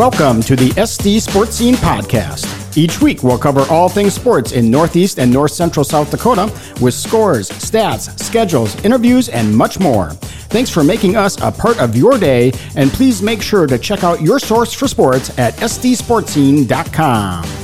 [0.00, 2.74] Welcome to the SD Sports Scene Podcast.
[2.74, 6.50] Each week, we'll cover all things sports in Northeast and North Central South Dakota
[6.80, 10.12] with scores, stats, schedules, interviews, and much more.
[10.48, 14.02] Thanks for making us a part of your day, and please make sure to check
[14.02, 17.59] out your source for sports at sdsportscene.com.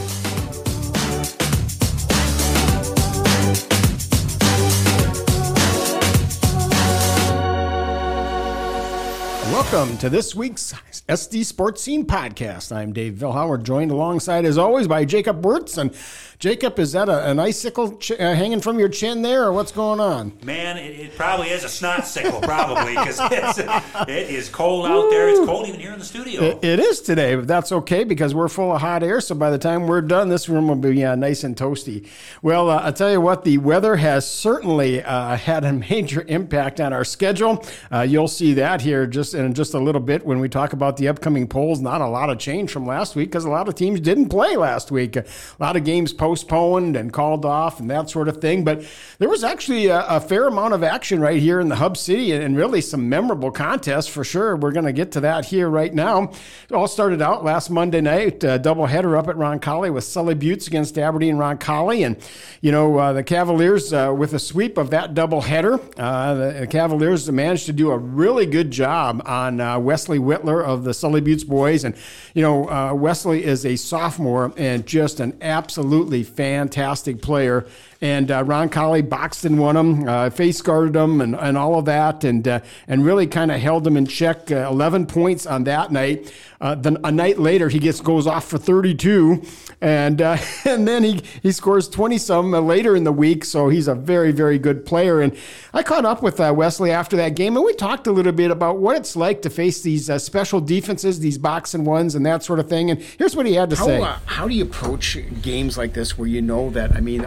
[9.57, 10.75] Welcome to this week's
[11.09, 12.77] SD Sports Scene Podcast.
[12.77, 15.79] I'm Dave Vilhauer, joined alongside, as always, by Jacob Wirtz.
[15.79, 15.97] And
[16.39, 19.73] Jacob, is that a, an icicle ch- uh, hanging from your chin there, or what's
[19.73, 20.33] going on?
[20.45, 23.19] Man, it, it probably is a snot sickle, probably, because
[24.09, 25.31] it is cold out there.
[25.31, 26.43] It's cold even here in the studio.
[26.43, 29.23] It, it is today, but that's okay because we're full of hot air.
[29.23, 32.07] So by the time we're done, this room will be uh, nice and toasty.
[32.43, 36.81] Well, uh, I'll tell you what, the weather has certainly uh, had a major impact
[36.81, 37.65] on our schedule.
[37.91, 40.99] Uh, you'll see that here just in just a little bit when we talk about
[40.99, 41.81] the upcoming polls.
[41.81, 44.57] Not a lot of change from last week because a lot of teams didn't play
[44.57, 45.17] last week.
[45.17, 45.25] A
[45.59, 48.65] lot of games postponed and called off and that sort of thing.
[48.65, 48.85] But
[49.19, 52.33] there was actually a, a fair amount of action right here in the Hub City
[52.33, 54.57] and, and really some memorable contests for sure.
[54.57, 56.33] We're going to get to that here right now.
[56.69, 60.67] It all started out last Monday night, uh, doubleheader up at Roncalli with Sully Buttes
[60.67, 62.05] against Aberdeen Roncalli.
[62.05, 62.17] And,
[62.61, 67.31] you know, uh, the Cavaliers, uh, with a sweep of that doubleheader, uh, the Cavaliers
[67.31, 71.45] managed to do a really good job on uh, Wesley Wittler of the Sully Buttes
[71.45, 71.85] boys.
[71.85, 71.95] And,
[72.35, 77.67] you know, uh, Wesley is a sophomore and just an absolutely fantastic player.
[78.01, 81.87] And uh, Roncalli boxed and won him, uh, face guarded him, and, and all of
[81.87, 84.51] that, and uh, and really kind of held him in check.
[84.51, 86.33] Uh, Eleven points on that night.
[86.61, 89.43] Uh, then a night later, he gets goes off for 32,
[89.81, 93.45] and uh, and then he he scores 20 some later in the week.
[93.45, 95.21] So he's a very very good player.
[95.21, 95.37] And
[95.73, 98.79] I caught up with Wesley after that game, and we talked a little bit about
[98.79, 102.59] what it's like to face these special defenses, these box and ones, and that sort
[102.59, 102.91] of thing.
[102.91, 104.15] And here's what he had to how, say.
[104.27, 107.23] how do you approach games like this where you know that I mean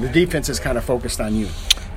[0.00, 1.48] the defense is kind of focused on you?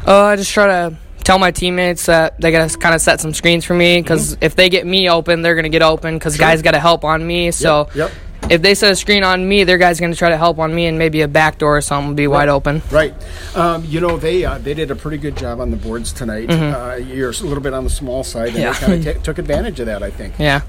[0.07, 3.33] Uh, I just try to tell my teammates that they gotta kind of set some
[3.33, 4.43] screens for me because Mm-hmm.
[4.43, 7.51] if they get me open, they're gonna get open because guys gotta help on me.
[7.51, 8.11] So yep.
[8.51, 10.85] If they set a screen on me, their guys gonna try to help on me,
[10.85, 12.81] and maybe a back door or something will be wide open.
[12.91, 13.13] Right.
[13.55, 16.49] Um, you know they uh, they did a pretty good job on the boards tonight.
[16.51, 18.61] Uh, you're a little bit on the small side, and Mm-hmm.
[18.61, 18.73] Yeah.
[18.73, 20.03] they kind of t- took advantage of that.
[20.03, 20.35] I think.
[20.37, 20.61] Yeah.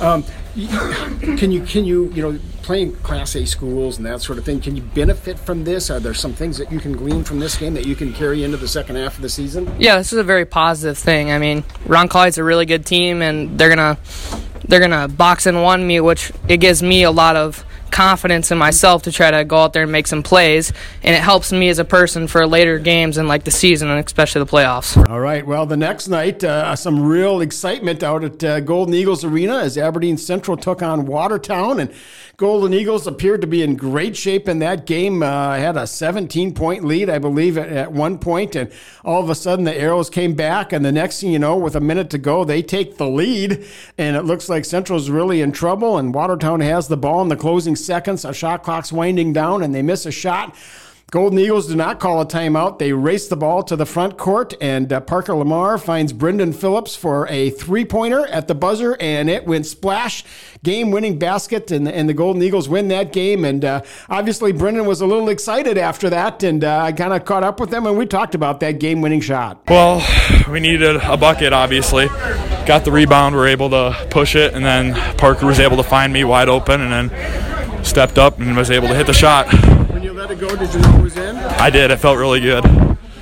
[0.00, 0.24] Um,
[1.36, 4.60] can you can you you know playing Class A schools and that sort of thing?
[4.60, 5.90] Can you benefit from this?
[5.90, 8.44] Are there some things that you can glean from this game that you can carry
[8.44, 9.72] into the second half of the season?
[9.78, 11.30] Yeah, this is a very positive thing.
[11.30, 13.96] I mean, Ron Roncalli's a really good team, and they're gonna
[14.64, 18.58] they're gonna box and one me, which it gives me a lot of confidence in
[18.58, 21.68] myself to try to go out there and make some plays, and it helps me
[21.68, 24.96] as a person for later games and like the season and especially the playoffs.
[25.08, 25.46] All right.
[25.46, 29.76] Well, the next night, uh, some real excitement out at uh, Golden Eagles Arena as
[29.76, 31.92] Aberdeen Central took on Watertown, and
[32.36, 35.22] Golden Eagles appeared to be in great shape in that game.
[35.22, 38.72] Uh, had a 17 point lead, I believe, at, at one point, and
[39.04, 41.76] all of a sudden the arrows came back, and the next thing you know, with
[41.76, 43.64] a minute to go, they take the lead,
[43.98, 47.36] and it looks like Central's really in trouble, and Watertown has the ball in the
[47.36, 48.24] closing seconds.
[48.24, 50.56] A shot clock's winding down, and they miss a shot.
[51.10, 52.78] Golden Eagles do not call a timeout.
[52.78, 56.94] They race the ball to the front court, and uh, Parker Lamar finds Brendan Phillips
[56.94, 60.22] for a three pointer at the buzzer, and it went splash.
[60.62, 63.44] Game winning basket, and, and the Golden Eagles win that game.
[63.44, 67.24] And uh, obviously, Brendan was a little excited after that, and uh, I kind of
[67.24, 69.62] caught up with them, and we talked about that game winning shot.
[69.68, 70.06] Well,
[70.48, 72.06] we needed a bucket, obviously.
[72.66, 75.82] Got the rebound, we were able to push it, and then Parker was able to
[75.82, 79.52] find me wide open, and then stepped up and was able to hit the shot.
[79.90, 81.36] When you let it go, did you know it was in?
[81.36, 81.90] I did.
[81.90, 82.64] It felt really good.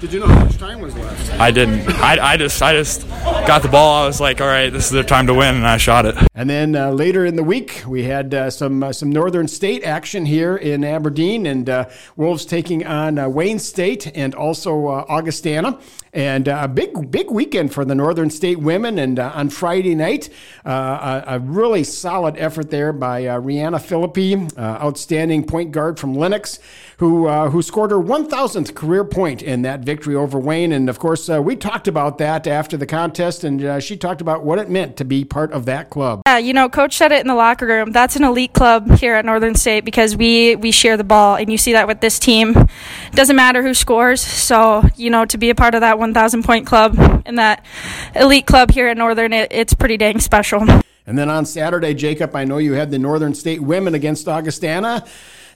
[0.00, 1.41] Did you know how much time was left?
[1.41, 1.88] I didn't.
[1.88, 4.04] I, I just I just got the ball.
[4.04, 6.14] I was like, all right, this is the time to win, and I shot it.
[6.36, 9.82] And then uh, later in the week, we had uh, some uh, some Northern State
[9.82, 15.04] action here in Aberdeen, and uh, Wolves taking on uh, Wayne State and also uh,
[15.08, 15.80] Augustana.
[16.18, 18.98] And uh, a big big weekend for the Northern State women.
[18.98, 20.28] And uh, on Friday night,
[20.66, 26.58] uh, a, a really solid effort there by Rianna Fillipi, outstanding point guard from Lennox,
[26.96, 30.72] who who scored her 1,000th career point in that victory over Wayne.
[30.72, 34.58] And of course, we talked about that after the contest, and she talked about what
[34.58, 36.22] it meant to be part of that club.
[36.26, 37.93] Yeah, you know, coach said it in the locker room.
[37.93, 41.48] That's an elite club here at Northern State because we we share the ball, and
[41.48, 42.56] you see that with this team.
[43.12, 44.20] Doesn't matter who scores.
[44.20, 46.96] So you know, to be a part of that 1,000 point club
[47.26, 47.64] and that
[48.14, 50.62] elite club here at Northern, it, it's pretty dang special.
[51.06, 55.06] And then on Saturday, Jacob, I know you had the Northern State women against Augustana.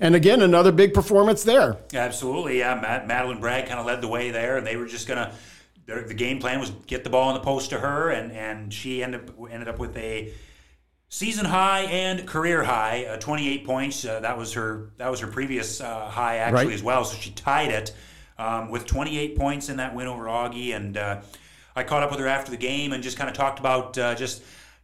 [0.00, 1.76] And again, another big performance there.
[1.94, 2.75] Absolutely, yeah.
[2.81, 5.32] Matt, Madelyn Bragg kind of led the way there, and they were just gonna.
[5.87, 8.72] their- The game plan was get the ball in the post to her, and, and
[8.72, 10.32] she ended up, ended up with a
[11.08, 14.02] Season high and career high, uh, 28 points.
[14.02, 14.90] Uh, that was her.
[14.96, 16.75] That was her previous uh, high actually Right.
[16.75, 17.04] as well.
[17.04, 17.94] So she tied it
[18.38, 20.75] um, with 28 points in that win over Augie.
[20.75, 21.20] And uh,
[21.75, 24.14] I caught up with her after the game and just kind of talked about uh,
[24.14, 24.43] just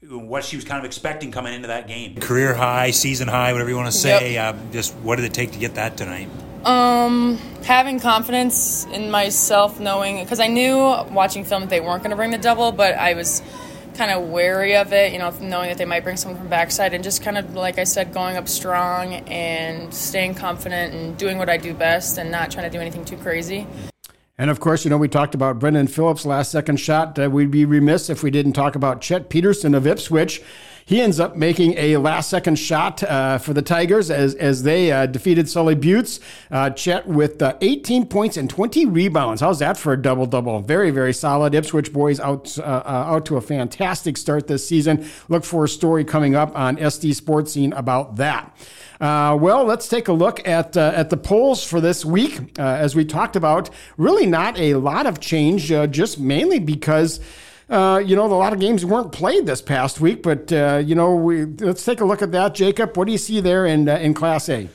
[0.08, 2.16] what she was kind of expecting coming into that game.
[2.16, 4.36] Career high, season high, whatever you want to say.
[4.36, 6.28] Uh, just what did it take to get that tonight?
[6.64, 12.10] Um, having confidence in myself, knowing because I knew watching film that they weren't going
[12.10, 13.42] to bring the double, but I was
[13.98, 16.94] kind of wary of it, you know, knowing that they might bring someone from backside,
[16.94, 21.36] and just kind of like I said, going up strong and staying confident and doing
[21.36, 23.66] what I do best, and not trying to do anything too crazy.
[24.38, 27.18] And of course, you know, we talked about Brendan Phillips' last second shot.
[27.18, 30.40] Uh, we'd be remiss if we didn't talk about Chet Peterson of Ipswich.
[30.88, 34.90] He ends up making a last second shot uh, for the Tigers as, as they
[34.90, 36.18] uh, defeated Sully Buttes.
[36.50, 39.42] Uh, Chet with uh, 18 points and 20 rebounds.
[39.42, 40.60] How's that for a double double?
[40.60, 41.54] Very, very solid.
[41.54, 45.06] Ipswich boys out, uh, out to a fantastic start this season.
[45.28, 48.56] Look for a story coming up on SD Sports Scene about that.
[48.98, 52.58] Uh, well, let's take a look at uh, at the polls for this week.
[52.58, 53.68] Uh, as we talked about,
[53.98, 57.20] really not a lot of change, just mainly because.
[57.68, 60.94] Uh, you know, a lot of games weren't played this past week, but uh, you
[60.94, 62.54] know, we let's take a look at that.
[62.54, 64.68] Jacob, what do you see there in uh, in Class A,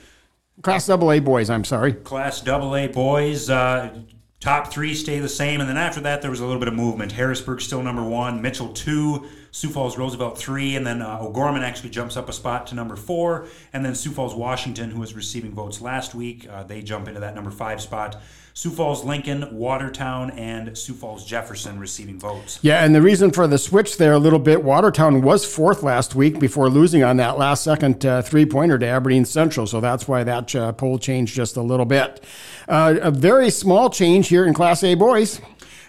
[0.62, 1.50] Class Double A boys?
[1.50, 1.94] I'm sorry.
[1.94, 3.98] Class Double A boys, uh,
[4.40, 6.75] top three stay the same, and then after that there was a little bit of
[6.75, 7.13] movement.
[7.13, 11.92] Harrisburg still number one, Mitchell two, Sioux Falls Roosevelt three, and then uh, O'Gorman actually
[11.92, 15.52] jumps up a spot to number four, and then Sioux Falls Washington, who was receiving
[15.52, 18.20] votes last week, uh, they jump into that number five spot.
[18.56, 22.58] Sioux Falls Lincoln, Watertown, and Sioux Falls Jefferson receiving votes.
[22.64, 26.16] Yeah, and the reason for the switch there a little bit, Watertown was fourth last
[26.16, 30.08] week before losing on that last second uh, three pointer to Aberdeen Central, so that's
[30.08, 32.24] why that uh, poll changed just a little bit.
[32.68, 35.40] Uh, a very small change here in Class A boys.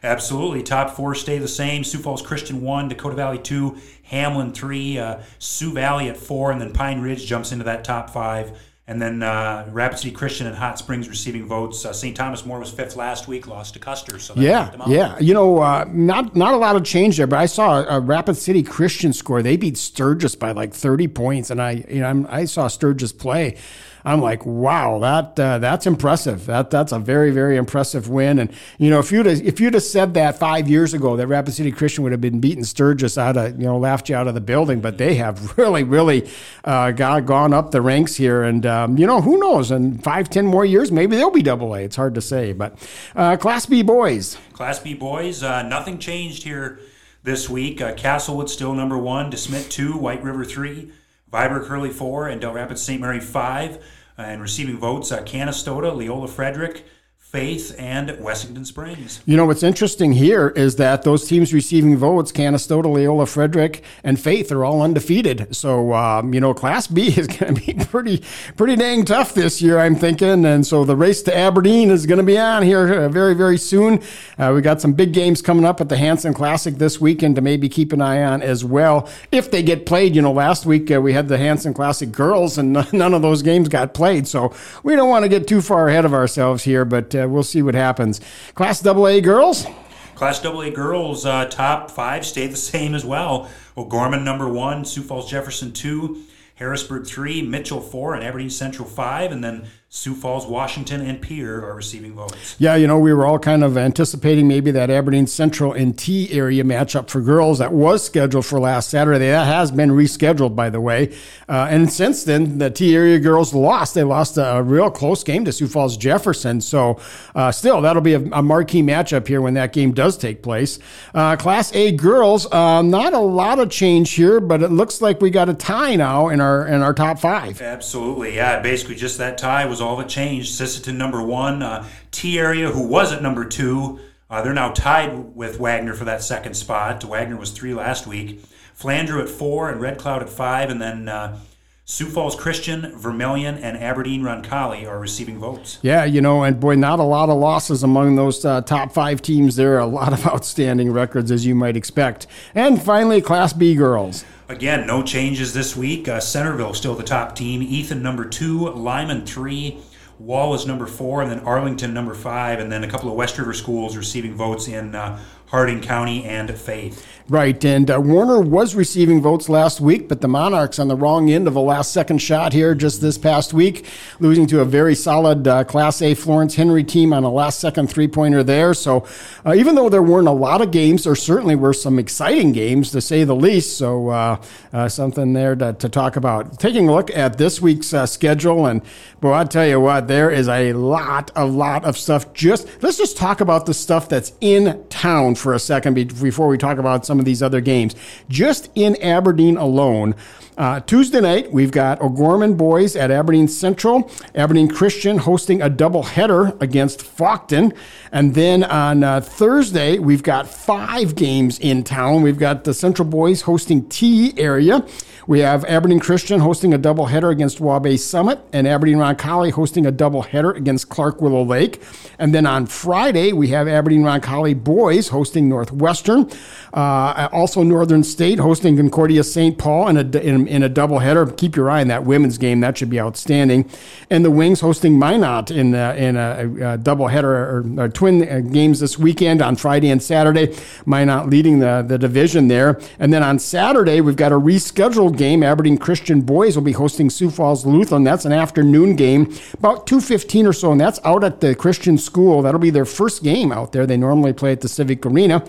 [0.04, 0.62] Absolutely.
[0.62, 1.82] Top four stay the same.
[1.82, 6.60] Sioux Falls Christian one, Dakota Valley two, Hamlin three, uh, Sioux Valley at four, and
[6.60, 8.58] then Pine Ridge jumps into that top five.
[8.86, 11.86] And then uh, Rapid City Christian and Hot Springs receiving votes.
[11.86, 12.14] Uh, St.
[12.14, 14.18] Thomas More was fifth last week, lost to Custer.
[14.18, 15.18] So that Yeah, yeah.
[15.18, 18.36] You know, uh, not not a lot of change there, but I saw a Rapid
[18.36, 19.42] City Christian score.
[19.42, 23.10] They beat Sturgis by like thirty points, and I, you know, I'm, I saw Sturgis
[23.10, 23.56] play.
[24.04, 26.44] I'm like, wow, that uh, that's impressive.
[26.46, 28.38] That that's a very very impressive win.
[28.38, 31.26] And you know, if you'd have, if you'd have said that five years ago, that
[31.26, 34.28] Rapid City Christian would have been beating Sturgis out of you know laughed you out
[34.28, 36.28] of the building, but they have really really
[36.64, 38.42] uh, got, gone up the ranks here.
[38.42, 39.70] And um, you know, who knows?
[39.70, 41.80] In five ten more years, maybe they'll be Double A.
[41.80, 42.76] It's hard to say, but
[43.16, 44.36] uh, Class B boys.
[44.52, 46.78] Class B boys, uh, nothing changed here
[47.22, 47.80] this week.
[47.80, 50.92] Uh, Castlewood still number one, DeSmet two, White River three,
[51.34, 53.00] Viborg-Hurley four, and Dell Rapids St.
[53.00, 53.84] Mary five.
[54.16, 56.86] And receiving votes, uh, Canistota, Leola Frederick,
[57.34, 59.20] Faith, and Wessington Springs.
[59.26, 64.20] You know what's interesting here is that those teams receiving votes, Canistota, Leola, Frederick, and
[64.20, 65.52] Faith, are all undefeated.
[65.52, 68.22] So um, you know, Class B is going to be pretty,
[68.56, 69.80] pretty dang tough this year.
[69.80, 73.08] I'm thinking, and so the race to Aberdeen is going to be on here uh,
[73.08, 74.00] very, very soon.
[74.38, 77.42] Uh, we got some big games coming up at the Hanson Classic this weekend to
[77.42, 80.14] maybe keep an eye on as well if they get played.
[80.14, 83.42] You know, last week uh, we had the Hanson Classic girls, and none of those
[83.42, 84.28] games got played.
[84.28, 84.54] So
[84.84, 87.62] we don't want to get too far ahead of ourselves here, but uh, we'll see
[87.62, 88.20] what happens.
[88.54, 89.66] Class AA girls.
[90.14, 93.50] Class AA girls uh, top five stay the same as well.
[93.76, 96.22] O'Gorman number one, Sioux Falls Jefferson two,
[96.56, 101.64] Harrisburg three, Mitchell four, and Aberdeen Central five, and then Sioux Falls, Washington, and Pierre
[101.64, 102.56] are receiving votes.
[102.58, 106.32] Yeah, you know, we were all kind of anticipating maybe that Aberdeen Central and Tea
[106.32, 109.28] Area matchup for girls that was scheduled for last Saturday.
[109.28, 111.16] That has been rescheduled, by the way.
[111.48, 113.94] Uh, and since then, the Tea Area girls lost.
[113.94, 116.60] They lost a, a real close game to Sioux Falls Jefferson.
[116.60, 117.00] So,
[117.36, 120.80] uh, still, that'll be a, a marquee matchup here when that game does take place.
[121.14, 125.20] Uh, Class A girls, uh, not a lot of change here, but it looks like
[125.20, 127.62] we got a tie now in our in our top five.
[127.62, 128.58] Absolutely, yeah.
[128.60, 130.58] Basically, just that tie was all that changed.
[130.58, 134.00] Sisseton number one, uh, Tea Area, who was at number two,
[134.30, 137.04] uh, they're now tied with Wagner for that second spot.
[137.04, 138.42] Wagner was three last week.
[138.76, 141.38] Flandreau at four, and Red Cloud at five, and then uh,
[141.84, 145.78] Sioux Falls Christian, Vermillion, and Aberdeen Roncalli are receiving votes.
[145.82, 149.20] Yeah, you know, and boy, not a lot of losses among those uh, top five
[149.20, 149.56] teams.
[149.56, 152.26] There are a lot of outstanding records, as you might expect.
[152.54, 154.24] And finally, Class B girls.
[154.46, 156.06] Again, no changes this week.
[156.06, 157.62] Uh, Centerville still the top team.
[157.62, 159.78] Ethan number two, Lyman three,
[160.18, 163.54] Wall number four, and then Arlington number five, and then a couple of West River
[163.54, 165.18] schools receiving votes in uh,
[165.54, 167.06] Harding County, and Faith.
[167.26, 171.30] Right, and uh, Warner was receiving votes last week, but the Monarchs on the wrong
[171.30, 173.86] end of a last second shot here just this past week,
[174.20, 177.88] losing to a very solid uh, Class A Florence Henry team on a last second
[177.88, 178.74] three pointer there.
[178.74, 179.06] So,
[179.46, 182.90] uh, even though there weren't a lot of games, there certainly were some exciting games
[182.90, 183.78] to say the least.
[183.78, 184.42] So, uh,
[184.74, 186.58] uh, something there to, to, talk about.
[186.58, 188.82] Taking a look at this week's uh, schedule, and
[189.24, 192.34] boy, I tell you what, there is a lot, a lot of stuff.
[192.34, 196.58] Just let's just talk about the stuff that's in town for a second before we
[196.58, 197.94] talk about some of these other games.
[198.28, 200.14] Just in Aberdeen alone,
[200.58, 206.60] uh, Tuesday night, we've got O'Gorman boys at Aberdeen Central, Aberdeen Christian hosting a doubleheader
[206.60, 207.74] against Faulkton.
[208.12, 212.22] And then on uh, Thursday, we've got five games in town.
[212.22, 214.86] We've got the Central boys hosting Tea Area.
[215.26, 219.92] We have Aberdeen Christian hosting a doubleheader against Waubay Summit, and Aberdeen Roncalli hosting a
[219.92, 221.82] doubleheader against Clark Willow Lake.
[222.18, 226.30] And then on Friday, we have Aberdeen Roncalli boys hosting Northwestern.
[226.72, 229.56] Uh, also, Northern State hosting Concordia St.
[229.56, 231.36] Paul in a, in, in, a doubleheader.
[231.36, 232.60] Keep your eye on that women's game.
[232.60, 233.70] That should be outstanding.
[234.10, 238.40] And the Wings hosting Minot in, uh, in a, a doubleheader or, or twin uh,
[238.40, 240.56] games this weekend on Friday and Saturday.
[240.84, 242.80] Minot leading the, the division there.
[242.98, 245.44] And then on Saturday, we've got a rescheduled game.
[245.44, 248.02] Aberdeen Christian Boys will be hosting Sioux Falls Lutheran.
[248.02, 252.42] That's an afternoon game, about 2.15 or so, and that's out at the Christian school.
[252.42, 253.86] That'll be their first game out there.
[253.86, 255.44] They normally play at the Civic Arena.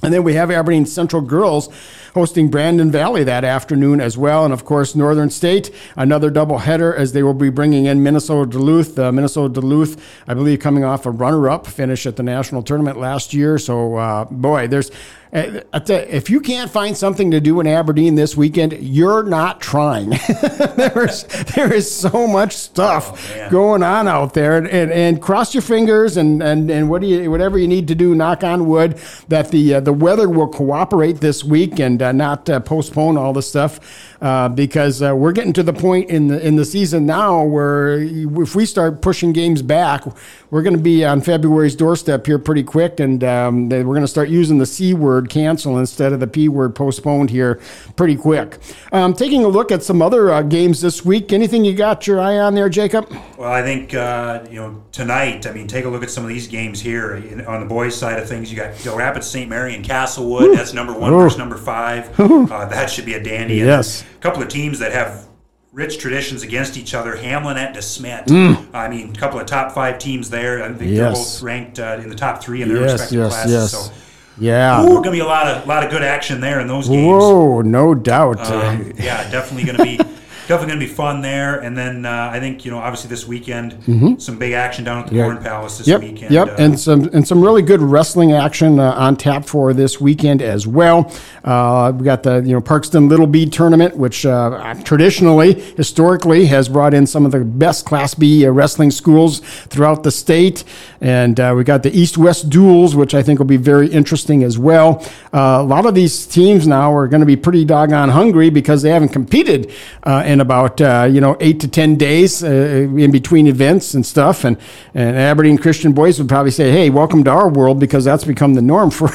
[0.00, 1.68] And then we have Aberdeen Central Girls
[2.14, 4.44] hosting Brandon Valley that afternoon as well.
[4.44, 8.96] And of course, Northern State, another doubleheader as they will be bringing in Minnesota Duluth.
[8.96, 12.96] Uh, Minnesota Duluth, I believe, coming off a runner up finish at the national tournament
[12.96, 13.58] last year.
[13.58, 14.92] So, uh, boy, there's
[15.32, 20.10] if you can't find something to do in Aberdeen this weekend, you're not trying.
[20.76, 25.54] There's there is so much stuff oh, going on out there, and, and, and, cross
[25.54, 28.66] your fingers and, and, and what do you whatever you need to do, knock on
[28.66, 33.18] wood, that the uh, the weather will cooperate this week and uh, not uh, postpone
[33.18, 36.64] all the stuff uh, because uh, we're getting to the point in the in the
[36.64, 40.04] season now where if we start pushing games back,
[40.50, 44.08] we're going to be on February's doorstep here pretty quick, and um, we're going to
[44.08, 47.60] start using the C word cancel instead of the P word postponed here
[47.96, 48.58] pretty quick.
[48.92, 52.20] Um, taking a look at some other uh, games this week, anything you got your
[52.20, 53.10] eye on there, Jacob?
[53.36, 55.46] Well, I think uh, you know tonight.
[55.46, 57.14] I mean, take a look at some of these games here
[57.46, 58.50] on the boys' side of things.
[58.50, 59.48] You got know, Rapids St.
[59.48, 60.44] Mary and Castlewood.
[60.44, 60.56] Ooh.
[60.56, 61.20] That's number one Ooh.
[61.20, 62.18] versus number five.
[62.48, 63.56] Uh, that should be a dandy.
[63.56, 65.26] Yes a couple of teams that have
[65.72, 67.14] rich traditions against each other.
[67.14, 68.26] Hamlin at DeSmet.
[68.26, 68.74] Mm.
[68.74, 70.62] I mean, a couple of top five teams there.
[70.62, 70.98] I think yes.
[70.98, 73.70] they're both ranked uh, in the top three in their yes, respective yes, classes.
[73.70, 73.92] So,
[74.40, 77.06] yeah, going to be a lot of lot of good action there in those games.
[77.06, 78.40] Whoa, no doubt.
[78.50, 79.96] Um, yeah, definitely going to be
[80.48, 81.60] definitely going to be fun there.
[81.60, 84.18] And then uh, I think you know, obviously this weekend, mm-hmm.
[84.18, 86.00] some big action down at the Corn Palace this yep.
[86.00, 86.32] weekend.
[86.32, 90.00] Yep, uh, and some and some really good wrestling action uh, on tap for this
[90.00, 91.12] weekend as well.
[91.44, 96.68] Uh, we got the you know Parkston Little B tournament, which uh, traditionally, historically, has
[96.68, 100.64] brought in some of the best Class B uh, wrestling schools throughout the state,
[101.00, 104.58] and we got the East West duels, which I think will be very interesting as
[104.58, 105.06] well.
[105.32, 108.90] a lot of these teams now are going to be pretty doggone hungry because they
[108.90, 109.70] haven't competed
[110.06, 114.04] in in about uh, you know eight to ten days uh, in between events and
[114.06, 114.44] stuff.
[114.44, 114.56] And
[114.94, 118.54] and Aberdeen Christian boys would probably say, "Hey, welcome to our world," because that's become
[118.54, 119.10] the norm for.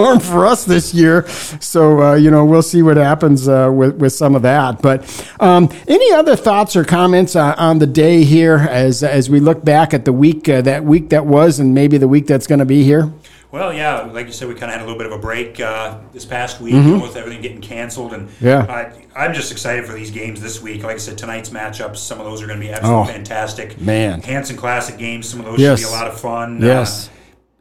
[0.20, 4.12] for us this year, so uh, you know we'll see what happens uh, with with
[4.12, 4.82] some of that.
[4.82, 5.02] But
[5.40, 9.64] um, any other thoughts or comments uh, on the day here as as we look
[9.64, 12.60] back at the week uh, that week that was, and maybe the week that's going
[12.60, 13.12] to be here?
[13.52, 15.58] Well, yeah, like you said, we kind of had a little bit of a break
[15.58, 17.00] uh, this past week mm-hmm.
[17.00, 20.84] with everything getting canceled, and yeah, I, am just excited for these games this week.
[20.84, 23.80] Like I said, tonight's matchups, some of those are going to be absolutely oh, fantastic.
[23.80, 25.80] Man, Hanson Classic games, some of those yes.
[25.80, 26.62] should be a lot of fun.
[26.62, 27.10] Yes.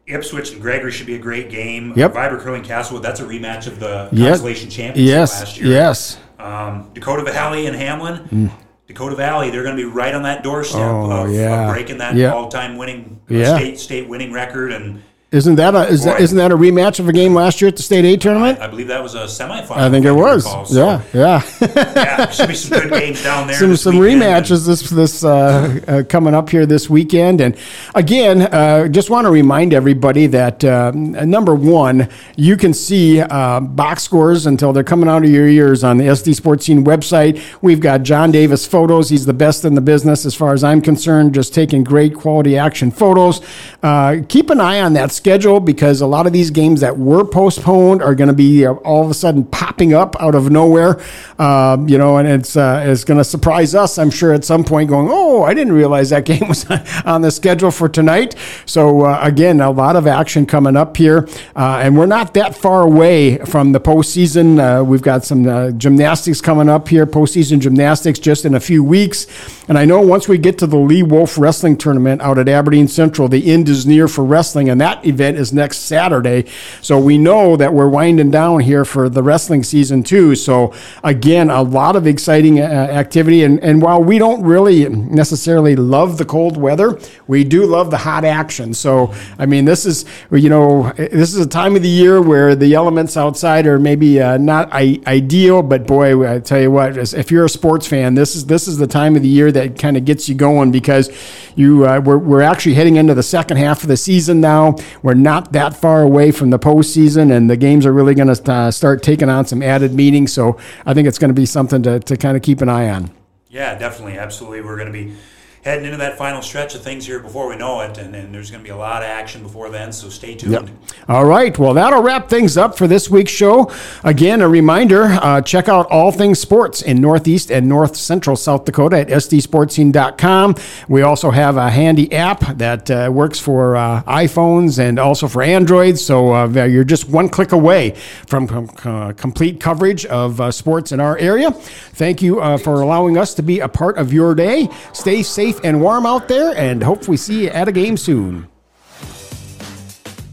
[0.10, 1.94] Uh, Ipswich and Gregory should be a great game.
[1.96, 2.14] Yep.
[2.14, 4.30] Viber Curling Castlewood, that's a rematch of the yep.
[4.30, 5.40] Consolation Championship yes.
[5.40, 5.72] last year.
[5.72, 6.20] Yes.
[6.38, 8.28] Um, Dakota Valley and Hamlin.
[8.30, 8.52] Mm.
[8.88, 11.68] Dakota Valley, they're going to be right on that doorstep oh, of, yeah.
[11.68, 12.34] of, breaking that yep.
[12.34, 13.56] all-time winning yeah.
[13.56, 17.08] state state winning record and isn't that a is that, isn't that a rematch of
[17.08, 18.60] a game last year at the state A tournament?
[18.60, 19.78] I, I believe that was a semifinal.
[19.78, 20.44] I think it was.
[20.44, 20.88] Recall, so.
[20.88, 21.44] Yeah, yeah.
[21.62, 23.56] yeah, should be some good games down there.
[23.56, 27.56] Some some rematches this this uh, uh, coming up here this weekend, and
[27.94, 33.60] again, uh, just want to remind everybody that uh, number one, you can see uh,
[33.60, 37.40] box scores until they're coming out of your ears on the SD Sports Scene website.
[37.62, 39.10] We've got John Davis photos.
[39.10, 41.36] He's the best in the business as far as I'm concerned.
[41.36, 43.42] Just taking great quality action photos.
[43.84, 47.26] Uh, keep an eye on that schedule because a lot of these games that were
[47.26, 51.00] postponed are going to be all of a sudden popping up out of nowhere.
[51.38, 54.64] Uh, you know, and it's uh, it's going to surprise us, I'm sure, at some
[54.64, 54.90] point.
[54.90, 56.66] Going, oh, I didn't realize that game was
[57.06, 58.36] on the schedule for tonight.
[58.66, 62.56] So uh, again, a lot of action coming up here, uh, and we're not that
[62.56, 64.60] far away from the postseason.
[64.60, 68.84] Uh, we've got some uh, gymnastics coming up here, postseason gymnastics, just in a few
[68.84, 69.28] weeks.
[69.68, 72.88] And I know once we get to the Lee Wolf Wrestling Tournament out at Aberdeen
[72.88, 76.46] Central, the end is near for wrestling, and that event is next Saturday.
[76.82, 80.36] So we know that we're winding down here for the wrestling season too.
[80.36, 80.74] So
[81.04, 83.44] again, a lot of exciting uh, activity.
[83.44, 87.98] And, and while we don't really necessarily love the cold weather, we do love the
[87.98, 88.74] hot action.
[88.74, 92.56] So I mean, this is you know this is a time of the year where
[92.56, 96.98] the elements outside are maybe uh, not I- ideal, but boy, I tell you what,
[96.98, 99.78] if you're a sports fan, this is this is the time of the year that
[99.78, 101.10] kind of gets you going because
[101.56, 104.76] you uh, we're, we're actually heading into the second half of the season now.
[105.02, 108.52] We're not that far away from the postseason, and the games are really going to
[108.52, 110.28] uh, start taking on some added meaning.
[110.28, 112.90] So I think it's going to be something to, to kind of keep an eye
[112.90, 113.12] on.
[113.50, 114.62] Yeah, definitely, absolutely.
[114.62, 115.16] We're going to be
[115.64, 118.50] heading into that final stretch of things here before we know it, and, and there's
[118.50, 119.92] going to be a lot of action before then.
[119.92, 120.54] So stay tuned.
[120.54, 120.70] Yep.
[121.08, 121.58] All right.
[121.58, 123.72] Well, that'll wrap things up for this week's show.
[124.04, 128.66] Again, a reminder: uh, check out all things sports in Northeast and North Central South
[128.66, 130.56] Dakota at sdsportscene.com.
[130.88, 135.42] We also have a handy app that uh, works for uh, iPhones and also for
[135.42, 136.04] Androids.
[136.04, 137.92] So uh, you're just one click away
[138.28, 141.52] from com- uh, complete coverage of uh, sports in our area.
[141.52, 144.70] Thank you for allowing us to be a part of your day.
[144.94, 147.98] Stay safe safe and warm out there, and hope we see you at a game
[147.98, 148.48] soon.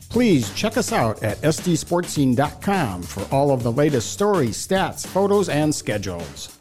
[0.09, 5.75] Please check us out at sdsportscene.com for all of the latest stories, stats, photos, and
[5.75, 6.56] schedules.